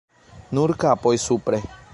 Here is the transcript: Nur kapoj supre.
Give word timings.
Nur 0.59 0.73
kapoj 0.85 1.15
supre. 1.27 1.65